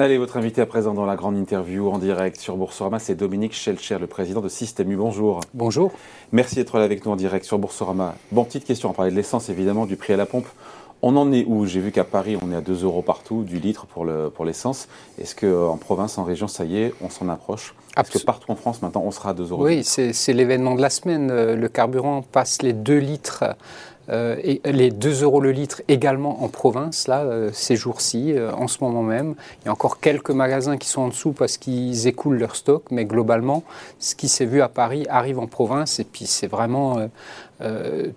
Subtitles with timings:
[0.00, 3.52] Allez, votre invité à présent dans la grande interview en direct sur Boursorama, c'est Dominique
[3.52, 4.96] Schelcher, le président de Système U.
[4.96, 5.40] Bonjour.
[5.54, 5.90] Bonjour.
[6.30, 8.14] Merci d'être là avec nous en direct sur Boursorama.
[8.30, 10.46] Bon, petite question, on parlait de l'essence évidemment, du prix à la pompe.
[11.02, 11.66] On en est où?
[11.66, 14.86] J'ai vu qu'à Paris, on est à 2 euros partout du litre pour l'essence.
[14.86, 17.74] Le, pour Est-ce qu'en province, en région, ça y est, on s'en approche?
[17.96, 20.80] Est-ce que partout en France, maintenant, on sera à 2 euros Oui, c'est l'événement de
[20.80, 21.54] la semaine.
[21.54, 23.52] Le carburant passe les 2 litres euh,
[24.10, 28.68] et les 2 euros le litre également en province, là, euh, ces jours-ci, euh, en
[28.68, 29.34] ce moment même.
[29.62, 32.84] Il y a encore quelques magasins qui sont en dessous parce qu'ils écoulent leur stock,
[32.90, 33.64] mais globalement,
[33.98, 37.08] ce qui s'est vu à Paris arrive en province et puis c'est vraiment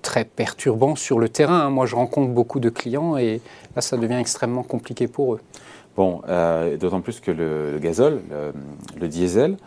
[0.02, 1.70] très perturbant sur le terrain.
[1.70, 3.42] Moi, je rencontre beaucoup de clients et
[3.76, 5.42] là, ça devient extrêmement compliqué pour eux.
[5.98, 6.22] Bon,
[6.80, 8.22] d'autant plus que le, gazole,
[9.00, 9.58] le diesel,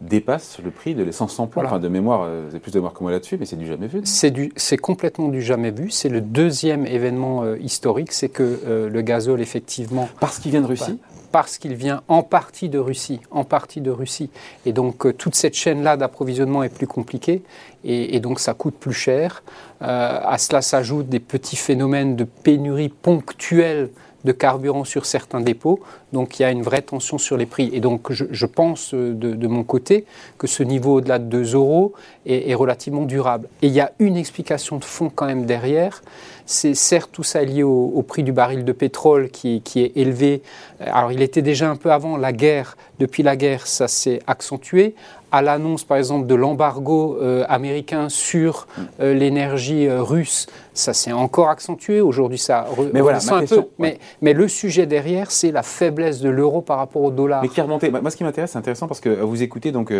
[0.00, 1.62] dépasse le prix de l'essence sans plomb.
[1.64, 3.86] Enfin, de mémoire, euh, c'est plus de mémoire que moi là-dessus, mais c'est du jamais
[3.86, 4.02] vu.
[4.04, 5.90] C'est complètement du jamais vu.
[5.90, 10.08] C'est le deuxième événement euh, historique, c'est que euh, le gazole, effectivement...
[10.20, 10.98] Parce qu'il vient de Russie
[11.32, 14.30] parce qu'il vient en partie de Russie, en partie de Russie.
[14.64, 17.42] Et donc toute cette chaîne-là d'approvisionnement est plus compliquée
[17.84, 19.42] et, donc ça coûte plus cher.
[19.80, 23.90] à cela s'ajoutent des petits phénomènes de pénurie ponctuelle
[24.26, 25.80] de carburant sur certains dépôts.
[26.12, 27.70] Donc il y a une vraie tension sur les prix.
[27.72, 30.04] Et donc je, pense euh, de, mon côté
[30.36, 31.94] que ce niveau au-delà de 2 euros
[32.26, 33.48] est, relativement durable.
[33.62, 36.02] Et il y a une explication de fond quand même derrière.
[36.46, 40.42] C'est certes tout ça lié au, prix du baril de pétrole qui, qui, est élevé.
[40.80, 42.76] Alors il était déjà un peu avant la guerre.
[42.98, 44.94] Depuis la guerre, ça s'est accentué
[45.32, 48.66] à l'annonce, par exemple, de l'embargo euh, américain sur
[49.00, 52.00] euh, l'énergie euh, russe, ça s'est encore accentué.
[52.00, 53.64] Aujourd'hui, ça mais voilà, un peu.
[53.78, 57.42] Mais, mais, le sujet derrière, c'est la faiblesse de l'euro par rapport au dollar.
[57.42, 57.90] Mais qui a remonté.
[57.90, 59.92] Moi, ce qui m'intéresse, c'est intéressant parce que vous écoutez, donc,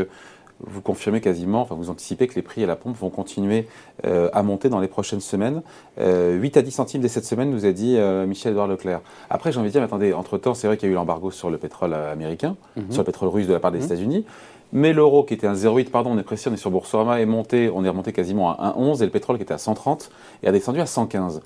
[0.61, 3.67] vous confirmez quasiment, enfin, vous anticipez que les prix à la pompe vont continuer
[4.05, 5.63] à monter dans les prochaines semaines.
[5.98, 9.01] 8 à 10 centimes dès cette semaine, nous a dit Michel-Edouard Leclerc.
[9.29, 11.31] Après, j'ai envie de dire, mais attendez, entre-temps, c'est vrai qu'il y a eu l'embargo
[11.31, 12.91] sur le pétrole américain, mhm.
[12.91, 13.85] sur le pétrole russe de la part des mhm.
[13.85, 14.25] États-Unis.
[14.73, 17.27] Mais l'euro qui était à 0,8, pardon, on est précis, on est sur Boursorama, est
[17.27, 20.11] monté, on est remonté quasiment à 1,11 et le pétrole qui était à 130
[20.42, 21.41] est descendu à 115.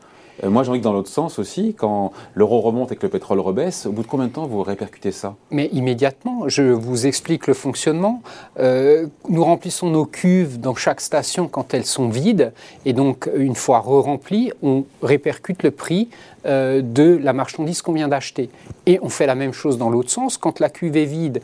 [0.45, 3.09] Euh, moi, j'ai envie que dans l'autre sens aussi, quand l'euro remonte et que le
[3.09, 5.35] pétrole rebaisse, au bout de combien de temps vous répercutez ça?
[5.51, 6.49] Mais immédiatement.
[6.49, 8.23] Je vous explique le fonctionnement.
[8.59, 12.53] Euh, nous remplissons nos cuves dans chaque station quand elles sont vides.
[12.85, 16.09] Et donc, une fois re-remplies, on répercute le prix
[16.47, 18.51] euh, de la marchandise qu'on vient d'acheter.
[18.87, 20.39] Et on fait la même chose dans l'autre sens.
[20.39, 21.43] Quand la cuve est vide,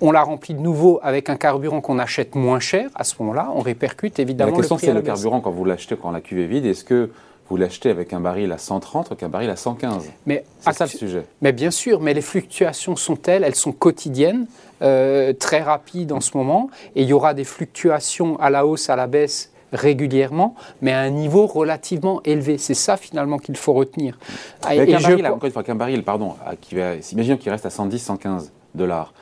[0.00, 2.88] on la remplit de nouveau avec un carburant qu'on achète moins cher.
[2.94, 6.10] À ce moment-là, on répercute évidemment la question, c'est le carburant quand vous l'achetez, quand
[6.10, 6.66] la cuve est vide.
[6.66, 7.10] Est-ce que
[7.48, 10.84] vous l'achetez avec un baril à 130 ou qu'un baril à 115 Mais c'est ça
[10.84, 11.24] le sujet.
[11.40, 14.46] Mais bien sûr, mais les fluctuations sont telles, elles sont quotidiennes,
[14.82, 18.90] euh, très rapides en ce moment, et il y aura des fluctuations à la hausse,
[18.90, 22.58] à la baisse régulièrement, mais à un niveau relativement élevé.
[22.58, 24.18] C'est ça finalement qu'il faut retenir.
[24.62, 27.70] Avec un baril, encore une fois, qu'un baril, pardon, qui va, imaginons qu'il reste à
[27.70, 29.12] 110, 115 dollars.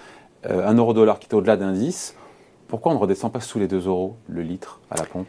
[0.49, 2.15] Euh, un euro dollar qui est au-delà d'un 10,
[2.69, 5.29] pourquoi on ne redescend pas sous les 2 euros le litre à la pompe?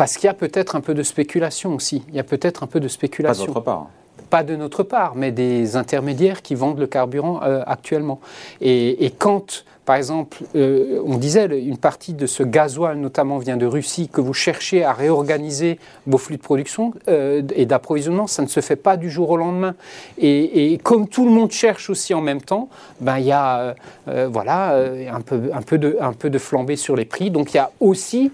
[0.00, 2.02] Parce qu'il y a peut-être un peu de spéculation aussi.
[2.08, 3.44] Il y a peut-être un peu de spéculation.
[3.44, 3.90] Pas votre part.
[4.30, 8.20] Pas de notre part, mais des intermédiaires qui vendent le carburant euh, actuellement.
[8.60, 13.66] Et, quand par exemple, euh, on disait une partie de ce gasoil, notamment vient de
[13.66, 18.46] Russie, que vous cherchez à réorganiser vos flux de production euh, et d'approvisionnement, ça ne
[18.46, 19.74] se fait pas du jour au lendemain.
[20.16, 22.68] Et, comme tout le monde cherche aussi en même temps,
[23.00, 23.74] ben il y a
[24.06, 27.32] voilà un peu de un peu de flambée sur les prix.
[27.32, 28.30] Donc il y a aussi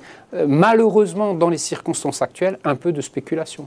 [0.46, 3.66] malheureusement dans les circonstances actuelles un peu de spéculation.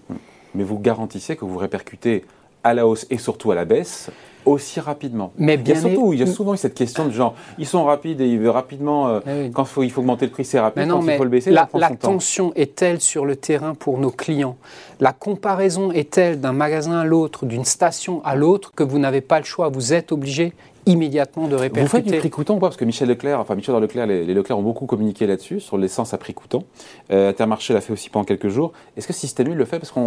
[0.55, 2.25] Mais vous garantissez que vous répercutez
[2.63, 4.09] à la hausse et surtout à la baisse
[4.45, 5.31] aussi rapidement.
[5.37, 7.65] Mais bien il y a surtout, il y a souvent cette question de genre, ils
[7.65, 10.31] sont rapides et ils veulent rapidement, euh, eh quand il faut, il faut augmenter le
[10.31, 13.35] prix, c'est rapide, quand il faut le baisser, la, la tension est telle sur le
[13.35, 14.57] terrain pour nos clients,
[14.99, 19.21] la comparaison est telle d'un magasin à l'autre, d'une station à l'autre, que vous n'avez
[19.21, 20.53] pas le choix, vous êtes obligé?
[20.89, 21.81] Immédiatement de répercuter.
[21.81, 24.57] Vous faites du prix coûtant Parce que Michel Leclerc, enfin Michel Leclerc, les, les, Leclerc
[24.57, 26.63] ont beaucoup communiqué là-dessus, sur l'essence à prix coûtant.
[27.11, 28.73] Euh, Intermarché l'a fait aussi pendant quelques jours.
[28.97, 30.02] Est-ce que Système U le fait parce qu'il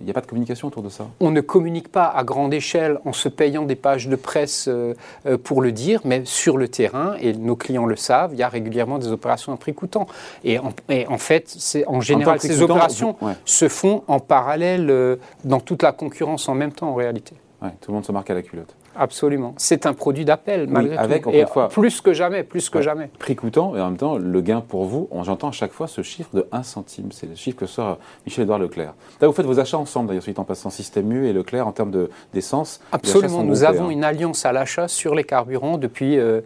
[0.00, 2.98] n'y a pas de communication autour de ça On ne communique pas à grande échelle
[3.04, 4.94] en se payant des pages de presse euh,
[5.26, 8.42] euh, pour le dire, mais sur le terrain, et nos clients le savent, il y
[8.42, 10.06] a régulièrement des opérations à prix coûtant.
[10.44, 10.72] Et en,
[11.08, 15.92] en fait, c'est en général, ces opérations se font en parallèle euh, dans toute la
[15.92, 17.34] concurrence en même temps en réalité.
[17.80, 18.74] tout le monde se marque à la culotte.
[18.98, 19.54] Absolument.
[19.56, 21.30] C'est un produit d'appel, malgré avec, tout.
[21.30, 23.10] Et fois, plus que jamais, plus que jamais.
[23.18, 26.02] Prix coûtant, et en même temps, le gain pour vous, j'entends à chaque fois ce
[26.02, 27.08] chiffre de 1 centime.
[27.12, 28.94] C'est le chiffre que sort Michel-Édouard Leclerc.
[29.20, 31.72] Là, vous faites vos achats ensemble, d'ailleurs, suite en passant Système U et Leclerc en
[31.72, 32.80] termes d'essence.
[32.92, 33.42] Absolument.
[33.42, 36.40] Nous avons une alliance à l'achat sur les carburants depuis, euh,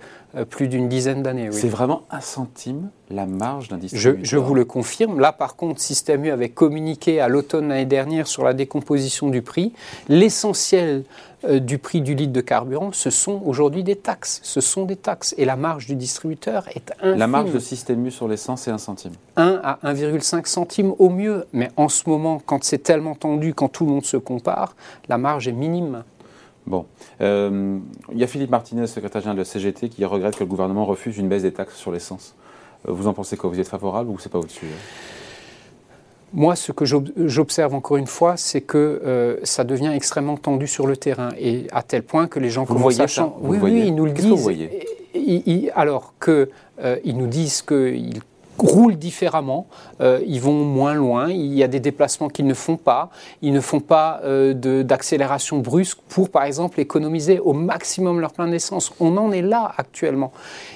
[0.49, 1.49] plus d'une dizaine d'années.
[1.53, 4.21] C'est vraiment un centime la marge d'un distributeur.
[4.23, 5.21] Je, vous le confirme.
[5.21, 9.43] Là, par contre, Système U avait communiqué à l'automne l'année dernière sur la décomposition du
[9.43, 9.73] prix.
[10.09, 11.05] L'essentiel
[11.45, 14.41] euh, du prix du litre de carburant, ce sont aujourd'hui des taxes.
[14.43, 15.35] Ce sont des taxes.
[15.39, 17.19] Et la marge du distributeur est infime.
[17.19, 21.09] La marge de Système U sur l'essence, c'est 1 centime 1 à 1,5 centime au
[21.09, 21.47] mieux.
[21.53, 24.77] Mais en ce moment, quand c'est tellement tendu, quand tout le monde se compare,
[25.09, 26.05] la marge est minime.
[26.67, 26.87] Bon.
[27.21, 27.79] Euh,
[28.13, 30.85] il y a Philippe Martinez, secrétaire général de la CGT, qui regrette que le gouvernement
[30.85, 32.35] refuse une baisse des taxes sur l'essence.
[32.89, 33.51] Euh, vous en pensez quoi?
[33.51, 34.67] Vous êtes favorable ou c'est pas au-dessus
[36.33, 40.87] moi, ce que j'observe encore une fois, c'est que euh, ça devient extrêmement tendu sur
[40.87, 43.33] le terrain, et à tel point que les gens vous commencent à changer.
[43.41, 44.25] Oui, oui, ils nous le disent.
[44.25, 45.73] Que vous voyez?
[45.75, 46.49] Alors qu'ils
[46.85, 48.21] euh, nous disent qu'ils
[48.61, 49.67] roulent différemment,
[50.01, 53.11] euh, ils vont moins loin, il y a des déplacements qu'ils ne font pas,
[53.43, 58.49] ils ne font pas euh, d'accélération brusque pour, par exemple, économiser au maximum leur plein
[58.49, 58.93] d'essence.
[59.01, 60.33] On en est là actuellement.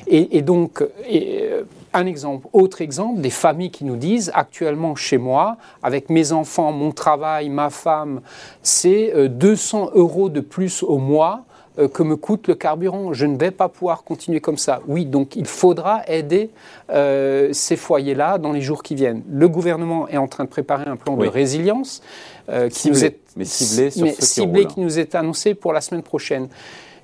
[0.06, 5.56] Et, donc, euh, un exemple, autre exemple, des familles qui nous disent, actuellement chez moi,
[5.82, 8.20] avec mes enfants, mon travail, ma femme,
[8.62, 13.12] c'est 200 euros de plus au mois euh, que me coûte le carburant.
[13.12, 14.81] Je ne vais pas pouvoir continuer comme ça.
[14.87, 16.50] Oui, donc il faudra aider
[16.91, 19.23] euh, ces foyers-là dans les jours qui viennent.
[19.31, 22.03] Le gouvernement est en train de préparer un plan de résilience
[22.49, 26.03] euh, qui nous est mais ciblé, sur ciblé qui, nous est annoncé pour la semaine
[26.03, 26.49] prochaine.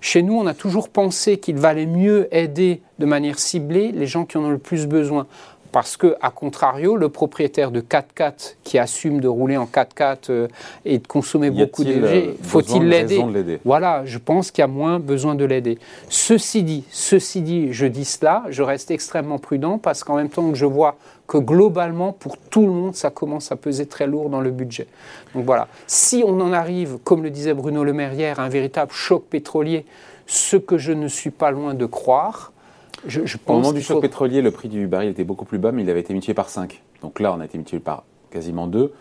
[0.00, 4.24] Chez nous, on a toujours pensé qu'il valait mieux aider de manière ciblée les gens
[4.24, 5.26] qui en ont le plus besoin.
[5.72, 10.48] Parce que, à contrario, le propriétaire de 4x4 qui assume de rouler en 4x4 euh,
[10.84, 13.60] et de consommer beaucoup d'énergie, faut-il l'aider?
[13.64, 15.78] Voilà, je pense qu'il y a moins besoin de l'aider.
[16.08, 20.48] Ceci dit, ceci dit, je dis cela, je reste extrêmement prudent parce qu'en même temps
[20.50, 20.96] que je vois
[21.26, 24.88] que globalement, pour tout le monde, ça commence à peser très lourd dans le budget.
[25.34, 28.48] Donc voilà, si on en arrive, comme le disait Bruno Le Maire hier, à un
[28.48, 29.86] véritable choc pétrolier,
[30.26, 32.52] ce que je ne suis pas loin de croire,
[33.06, 35.82] je, Au moment du choc pétrolier, le prix du baril était beaucoup plus bas, mais
[35.82, 36.82] il avait été multiplié par 5.
[37.02, 38.92] Donc là, on a été multiplié par quasiment 2.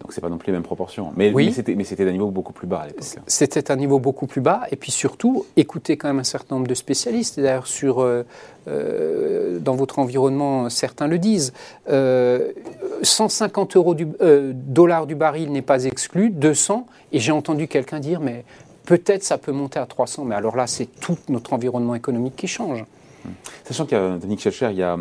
[0.00, 1.12] Donc c'est pas non plus les mêmes proportions.
[1.16, 1.52] Mais, oui.
[1.76, 3.04] mais c'était un niveau beaucoup plus bas à l'époque.
[3.26, 4.62] C'était un niveau beaucoup plus bas.
[4.70, 7.40] Et puis surtout, écoutez quand même un certain nombre de spécialistes.
[7.40, 8.24] D'ailleurs, sur euh,
[8.68, 11.52] euh, dans votre environnement, certains le disent.
[11.88, 14.06] 150 euh, euros du,
[14.52, 16.86] dollars du baril n'est pas exclu, 200.
[17.10, 18.44] Et j'ai entendu quelqu'un dire, mais
[18.84, 20.26] peut-être ça peut monter à 300.
[20.26, 22.84] Mais alors là, c'est tout notre environnement économique qui change.
[23.64, 24.96] Sachant qu'il y a, Denis Schelcher, il y a,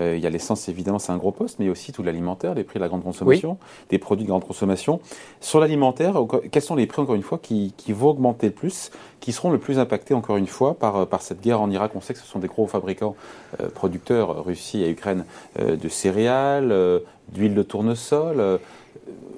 [0.00, 2.64] euh, il y a l'essence, évidemment, c'est un gros poste, mais aussi tout l'alimentaire, les
[2.64, 3.58] prix de la grande consommation,
[3.90, 5.00] des produits de grande consommation.
[5.40, 6.14] Sur l'alimentaire,
[6.50, 9.58] quels sont les prix, encore une fois, qui, vont augmenter le plus, qui seront le
[9.58, 11.92] plus impactés, encore une fois, par, par cette guerre en Irak?
[11.94, 13.16] On sait que ce sont des gros fabricants,
[13.60, 15.24] euh, producteurs, Russie et Ukraine,
[15.58, 16.74] euh, de céréales,
[17.32, 18.60] d'huile de tournesol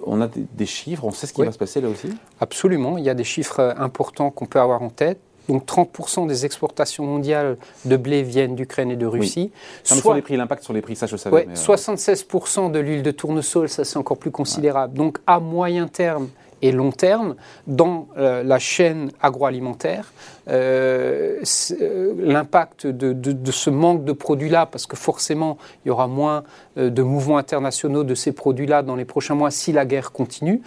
[0.05, 2.09] on a des, chiffres, on sait ce qui va se passer là aussi?
[2.41, 5.21] Absolument, il y a des chiffres importants qu'on peut avoir en tête.
[5.49, 9.51] Donc 30% des exportations mondiales de blé viennent d'Ukraine et de Russie.
[9.83, 11.49] Soit, les prix, l'impact sur les prix, ça je savais.
[11.55, 14.95] 76% euh, de l'huile de tournesol, ça c'est encore plus considérable.
[14.95, 16.29] Donc à moyen terme
[16.65, 17.35] et long terme,
[17.67, 20.13] dans euh, la chaîne agroalimentaire,
[20.49, 21.41] euh,
[22.19, 26.45] l'impact de, de, ce manque de produits-là, parce que forcément il y aura moins
[26.77, 30.63] de mouvements internationaux de ces produits-là dans les prochains mois si la guerre continue,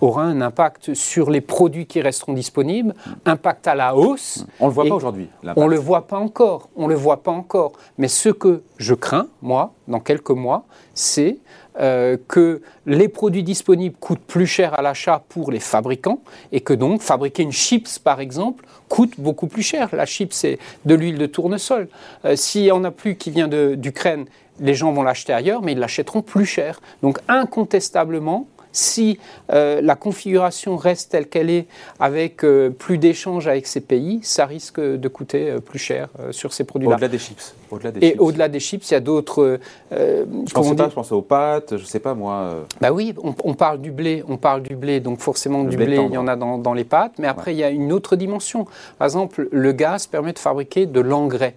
[0.00, 2.94] aura un impact sur les produits qui resteront disponibles,
[3.24, 4.46] impact à la hausse.
[4.58, 5.28] On ne le voit pas aujourd'hui.
[5.56, 6.68] On ne le voit pas encore.
[6.76, 7.72] On le voit pas encore.
[7.98, 10.64] Mais ce que je crains, moi, dans quelques mois,
[10.94, 11.38] c'est
[11.80, 16.20] euh, que les produits disponibles coûtent plus cher à l'achat pour les fabricants
[16.52, 19.88] et que donc fabriquer une chips, par exemple, coûte beaucoup plus cher.
[19.92, 21.88] La chips, c'est de l'huile de tournesol.
[22.24, 24.26] Euh, S'il n'y en a plus qui vient d'Ukraine,
[24.58, 26.80] les gens vont l'acheter ailleurs, mais ils l'achèteront plus cher.
[27.02, 29.18] Donc incontestablement, si
[29.52, 31.66] euh, la configuration reste telle qu'elle est,
[31.98, 36.52] avec euh, plus d'échanges avec ces pays, ça risque de coûter euh, plus cher sur
[36.52, 36.94] ces produits-là.
[36.94, 37.54] Au-delà des chips.
[37.94, 39.60] Des Et au-delà des chips, il y a d'autres.
[39.92, 42.66] je pense pas, je pense aux pâtes, je sais pas moi.
[42.80, 46.12] Bah oui, on, parle du blé, on parle du blé, donc forcément du blé, il
[46.12, 48.66] y en a dans, les pâtes, mais après il y a une autre dimension.
[48.98, 51.54] Par exemple, le gaz permet de fabriquer de l'engrais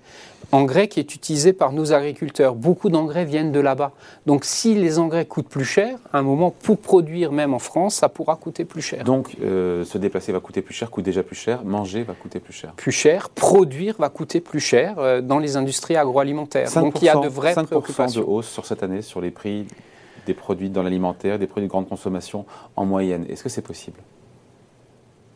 [0.53, 2.55] engrais qui est utilisé par nos agriculteurs.
[2.55, 3.91] Beaucoup d'engrais viennent de là-bas.
[4.25, 7.95] Donc si les engrais coûtent plus cher, à un moment, pour produire même en France,
[7.95, 9.03] ça pourra coûter plus cher.
[9.03, 12.39] Donc euh, se déplacer va coûter plus cher, coûte déjà plus cher, manger va coûter
[12.39, 12.73] plus cher.
[12.75, 16.71] Plus cher, produire va coûter plus cher euh, dans les industries agroalimentaires.
[16.73, 19.67] Donc il y a de vraies 5% de hausse sur cette année sur les prix
[20.25, 22.45] des produits dans l'alimentaire, des produits de grande consommation
[22.75, 23.25] en moyenne.
[23.27, 23.99] Est-ce que c'est possible?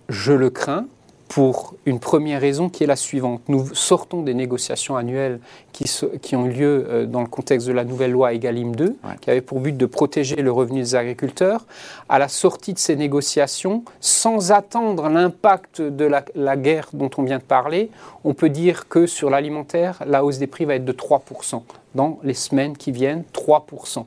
[0.10, 0.86] Je le crains
[1.28, 3.42] pour une première raison qui est la suivante.
[3.48, 5.40] Nous sortons des négociations annuelles
[5.74, 5.86] qui,
[6.22, 9.42] qui ont lieu euh, dans le contexte de la nouvelle loi EGalim 2, qui avait
[9.42, 11.66] pour but de protéger le revenu des agriculteurs.
[12.10, 17.24] À la sortie de ces négociations, sans attendre l'impact de la, la, guerre dont on
[17.24, 17.92] vient de parler,
[18.24, 21.62] on peut dire que sur l'alimentaire, la hausse des prix va être de 3%
[21.96, 24.06] dans les semaines qui viennent, 3%.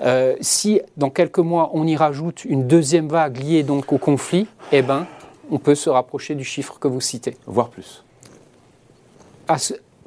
[0.00, 4.46] Euh, si dans quelques mois on y rajoute une deuxième vague liée donc au conflit,
[4.72, 5.06] eh ben,
[5.50, 7.36] on peut se rapprocher du chiffre que vous citez.
[7.46, 8.04] Voire plus.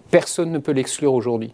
[0.09, 1.53] Personne ne peut l'exclure aujourd'hui.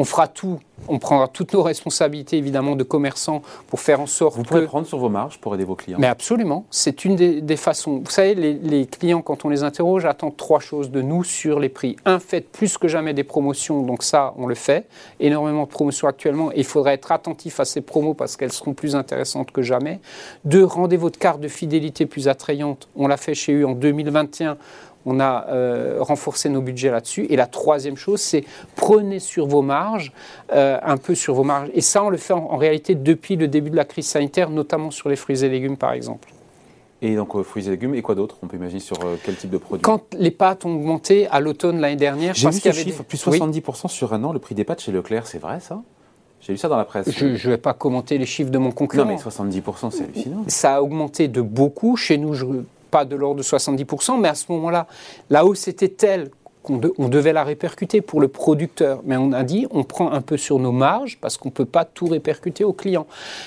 [0.00, 4.36] On fera tout, on prendra toutes nos responsabilités évidemment de commerçants pour faire en sorte
[4.36, 5.98] Vous pourrez prendre sur vos marges pour aider vos clients.
[5.98, 8.02] Mais absolument, c'est une des, façons.
[8.04, 11.68] Vous savez, les, clients, quand on les interroge, attendent trois choses de nous sur les
[11.68, 11.96] prix.
[12.04, 14.86] Un, faites plus que jamais des promotions, donc ça, on le fait.
[15.18, 18.74] Énormément de promotions actuellement, et il faudrait être attentif à ces promos parce qu'elles seront
[18.74, 19.98] plus intéressantes que jamais.
[20.44, 22.88] Deux, rendez votre carte de fidélité plus attrayante.
[22.94, 24.58] On l'a fait chez eux en 2021
[25.06, 27.26] on a euh, renforcé nos budgets là-dessus.
[27.30, 28.44] Et la troisième chose, c'est
[28.76, 30.12] prenez sur vos marges,
[30.52, 31.70] euh, un peu sur vos marges.
[31.74, 34.90] Et ça, on le fait en, réalité depuis le début de la crise sanitaire, notamment
[34.90, 36.28] sur les fruits et légumes, par exemple.
[37.00, 38.36] Et donc euh, fruits et légumes, et quoi d'autre?
[38.42, 39.82] On peut imaginer sur quel type de produit?
[39.82, 43.88] Quand les pâtes ont augmenté à l'automne l'année dernière, j'ai vu ce chiffre, plus 70%
[43.88, 45.82] sur un an, le prix des pâtes chez Leclerc, c'est vrai ça?
[46.40, 47.10] J'ai lu ça dans la presse.
[47.10, 49.04] Je ne vais pas commenter les chiffres de mon concurrent.
[49.04, 50.44] Non, mais 70%, c'est hallucinant.
[50.46, 51.96] Ça a augmenté de beaucoup.
[51.96, 52.44] Chez nous, je
[52.90, 54.86] pas de l'ordre de 70%, mais à ce moment-là,
[55.30, 56.30] la hausse était telle
[56.62, 59.00] qu'on devait la répercuter pour le producteur.
[59.04, 61.64] Mais on a dit, on prend un peu sur nos marges parce qu'on ne peut
[61.64, 63.06] pas tout répercuter aux clients.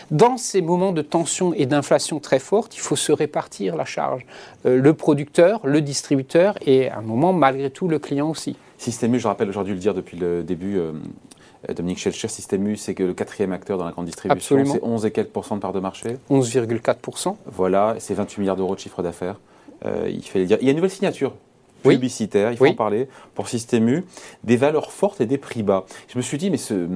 [0.09, 4.25] Dans ces moments de tension et d'inflation très forte, il faut se répartir la charge.
[4.65, 8.55] Euh, le producteur, le distributeur et à un moment, malgré tout, le client aussi.
[8.77, 10.91] Système je rappelle, aujourd'hui le dire depuis le début, euh,
[11.69, 15.05] Dominique Schelcher, Système U, c'est que le quatrième acteur dans la grande distribution, c'est 11
[15.05, 16.17] et quelques pourcents de part de marché.
[16.29, 17.35] 11,4%.
[17.45, 19.39] Voilà, c'est 28 milliards d'euros de chiffre d'affaires.
[19.85, 21.33] Euh, il Il y a une nouvelle signature
[21.83, 24.05] publicitaire, il faut en parler, pour Système U,
[24.43, 25.85] des valeurs fortes et des prix bas.
[26.07, 26.87] Je me suis dit, mais ce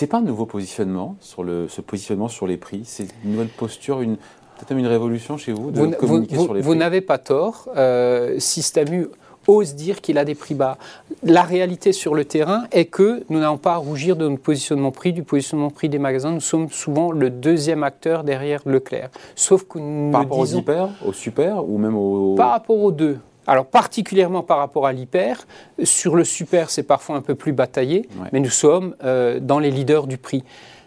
[0.00, 3.48] n'est pas un nouveau positionnement, sur le, ce positionnement sur les prix, c'est une nouvelle
[3.48, 6.68] posture, une, peut-être même une révolution chez vous de vous, communiquer vous, sur les prix.
[6.68, 7.68] Vous n'avez pas tort.
[7.76, 9.08] Euh, Système U
[9.46, 10.78] ose dire qu'il a des prix bas.
[11.22, 14.90] La réalité sur le terrain est que nous n'avons pas à rougir de notre positionnement
[14.90, 16.32] prix, du positionnement prix des magasins.
[16.32, 19.10] Nous sommes souvent le deuxième acteur derrière Leclerc.
[19.34, 22.34] Sauf que nous Par rapport aux hyper, au super ou même au...
[22.34, 23.18] Par rapport aux deux.
[23.46, 25.46] Alors particulièrement par rapport à l'hyper,
[25.82, 29.70] sur le super c'est parfois un peu plus bataillé, mais nous sommes euh, dans les
[29.70, 30.44] leaders du prix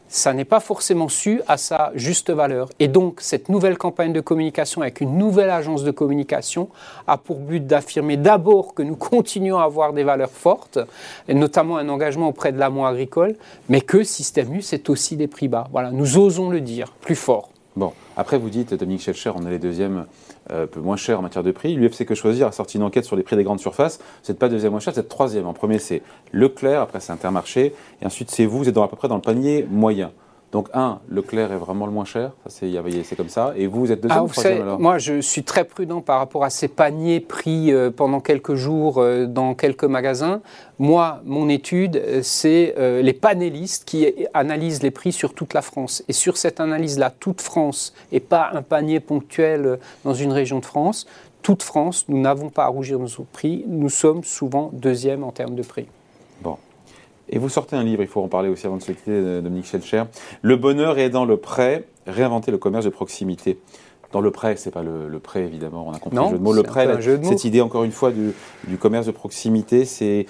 [0.09, 2.69] ça n'est pas forcément su à sa juste valeur.
[2.79, 6.69] Et donc, cette nouvelle campagne de communication avec une nouvelle agence de communication
[7.07, 10.79] a pour but d'affirmer d'abord que nous continuons à avoir des valeurs fortes,
[11.27, 13.35] et notamment un engagement auprès de l'amont agricole,
[13.69, 15.67] mais que Système U, c'est aussi des prix bas.
[15.71, 17.49] Voilà, nous osons le dire plus fort.
[17.75, 20.05] Bon, après vous dites, Dominique Schelcher, on est les deuxièmes
[20.51, 21.75] euh, peu moins cher en matière de prix.
[21.75, 23.99] L'UFC Que Choisir a sorti une enquête sur les prix des grandes surfaces.
[24.23, 25.45] C'est pas deuxième moins cher, c'est troisième.
[25.45, 26.01] En premier, c'est
[26.31, 29.15] Leclerc, après c'est Intermarché, et ensuite c'est vous, vous êtes dans, à peu près dans
[29.15, 30.11] le panier moyen.
[30.53, 33.53] Donc, un, Leclerc est vraiment le moins cher, c'est comme ça.
[33.57, 34.79] Et vous, vous êtes deuxième ah, ou troisième alors?
[34.79, 38.99] Moi, je suis très prudent par rapport à ces paniers pris euh, pendant quelques jours
[38.99, 40.41] euh, dans quelques magasins.
[40.79, 46.03] Moi, mon étude, euh, c'est les panélistes qui analysent les prix sur toute la France.
[46.07, 50.65] Et sur cette analyse-là, toute France, et pas un panier ponctuel dans une région de
[50.65, 51.07] France,
[51.41, 53.65] toute France, nous n'avons pas à rougir de nos prix.
[53.67, 55.87] Nous sommes souvent deuxième en termes de prix.
[56.41, 56.57] Bon.
[57.29, 59.41] Et vous sortez un livre, il faut en parler aussi avant de se quitter, euh,
[59.41, 60.03] Dominique Schelcher.
[60.41, 63.59] Le bonheur est dans le prêt, réinventer le commerce de proximité.
[64.13, 66.53] Dans le prêt, c'est pas le, prêt évidemment, on a compris le jeu de mots.
[66.53, 66.87] Le prêt,
[67.23, 70.25] cette idée encore une fois du, commerce de proximité, c'est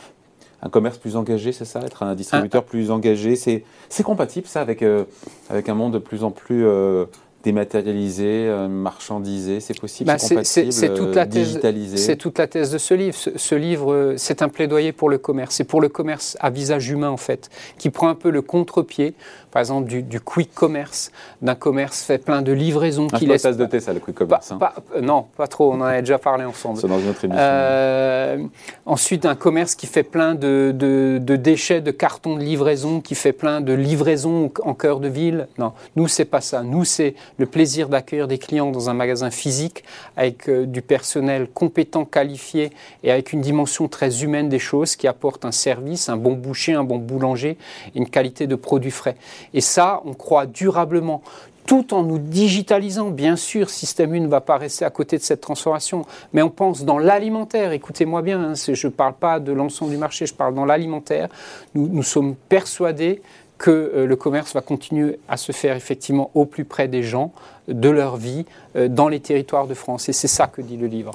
[0.64, 2.70] un commerce plus engagé, c'est ça Être un distributeur ah.
[2.70, 3.64] plus engagé, c'est
[4.04, 5.04] compatible ça avec, euh,
[5.50, 7.06] avec un monde de plus en plus euh,
[7.48, 11.60] dématérialisé, euh, marchandisé, c'est possible, bah, c'est toute la thèse,
[11.96, 13.16] C'est toute la thèse de ce livre.
[13.16, 15.56] Ce, livre, euh, c'est un plaidoyer pour le commerce.
[15.56, 19.16] C'est pour le commerce à visage humain en fait, qui prend un peu le contre-pied
[19.58, 21.12] par exemple du, quick commerce,
[21.42, 23.42] d'un commerce fait plein de livraisons ah, qui laisse.
[23.42, 24.52] tasse de thé, ça, le quick commerce.
[24.52, 24.60] Hein.
[24.96, 25.72] Euh, non, pas trop.
[25.72, 26.78] On en avait déjà parlé ensemble.
[26.80, 27.44] C'est dans une autre émission.
[27.44, 28.38] Euh,
[28.86, 33.32] ensuite, un commerce qui fait plein de, de, déchets, de cartons de livraison, qui fait
[33.32, 35.48] plein de livraisons en cœur de ville.
[35.58, 36.62] Non, nous c'est pas ça.
[36.62, 39.84] Nous c'est le plaisir d'accueillir des clients dans un magasin physique
[40.16, 42.72] avec euh, du personnel compétent, qualifié
[43.04, 46.74] et avec une dimension très humaine des choses qui apporte un service, un bon boucher,
[46.74, 47.58] un bon boulanger,
[47.94, 49.16] et une qualité de produits frais.
[49.54, 51.22] Et ça, on croit durablement
[51.68, 53.12] tout en nous digitalisant.
[53.12, 56.50] Bien sûr, Système 1 ne va pas rester à côté de cette transformation, mais on
[56.50, 60.34] pense dans l'alimentaire, écoutez-moi bien, hein, je ne parle pas de l'ensemble du marché, je
[60.34, 61.28] parle dans l'alimentaire,
[61.76, 63.22] nous, nous sommes persuadés
[63.58, 67.32] que euh, le commerce va continuer à se faire effectivement au plus près des gens,
[67.68, 68.46] de leur vie,
[68.76, 70.10] euh, dans les territoires de France.
[70.10, 71.12] Et c'est ça que dit le livre.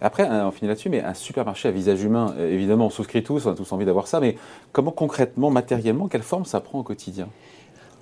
[0.00, 3.46] Après, on finit là-dessus, mais un supermarché à visage humain, euh, évidemment, on souscrit tous,
[3.46, 4.36] on a tous envie d'avoir ça, mais
[4.72, 7.28] comment concrètement, matériellement, quelle forme ça prend au quotidien?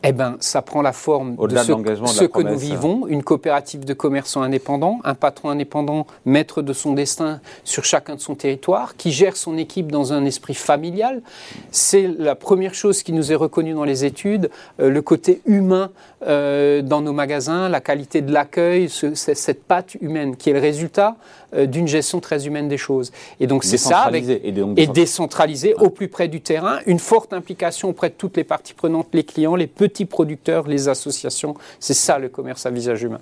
[0.04, 4.42] Eh ben, ça prend la forme de ce, que nous vivons, une coopérative de commerçants
[4.42, 9.36] indépendants, un patron indépendant, maître de son destin sur chacun de son territoire, qui gère
[9.36, 11.22] son équipe dans un esprit familial.
[11.70, 15.90] C'est la première chose qui nous est reconnue dans les études, euh, le côté humain
[16.26, 21.16] euh, dans nos magasins, la qualité de l'accueil, cette patte humaine qui est le résultat
[21.54, 23.12] euh, d'une gestion très humaine des choses.
[23.38, 27.90] Et donc c'est ça, avec, et, décentralisé au plus près du terrain, une forte implication
[27.90, 31.54] auprès de toutes les parties prenantes, les clients, les petits producteurs, les associations.
[31.80, 33.20] C'est ça le commerce à visage humain.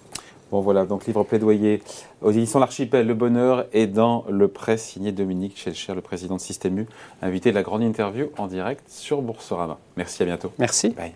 [0.50, 1.80] Bon voilà, donc livre plaidoyer
[2.22, 6.40] aux éditions L'Archipel, Le Bonheur et dans le presse signé Dominique Schelcher, le président de
[6.40, 6.86] Système U,
[7.22, 9.78] invité de la grande interview en direct sur Boursorama.
[9.96, 10.50] Merci, à bientôt.
[10.58, 10.90] Merci.
[10.90, 11.12] Bye.